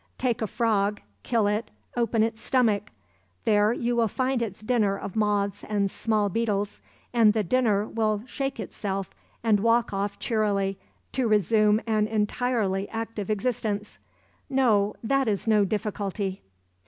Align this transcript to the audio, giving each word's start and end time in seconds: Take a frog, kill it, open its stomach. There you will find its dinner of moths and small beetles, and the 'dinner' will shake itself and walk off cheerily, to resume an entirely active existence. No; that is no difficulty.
Take 0.17 0.41
a 0.41 0.47
frog, 0.47 0.99
kill 1.21 1.45
it, 1.45 1.69
open 1.95 2.23
its 2.23 2.41
stomach. 2.41 2.89
There 3.45 3.71
you 3.71 3.95
will 3.95 4.07
find 4.07 4.41
its 4.41 4.61
dinner 4.63 4.97
of 4.97 5.15
moths 5.15 5.63
and 5.63 5.91
small 5.91 6.27
beetles, 6.27 6.81
and 7.13 7.33
the 7.33 7.43
'dinner' 7.43 7.85
will 7.87 8.23
shake 8.25 8.59
itself 8.59 9.11
and 9.43 9.59
walk 9.59 9.93
off 9.93 10.17
cheerily, 10.17 10.79
to 11.11 11.27
resume 11.27 11.79
an 11.85 12.07
entirely 12.07 12.89
active 12.89 13.29
existence. 13.29 13.99
No; 14.49 14.95
that 15.03 15.27
is 15.27 15.45
no 15.45 15.65
difficulty. 15.65 16.41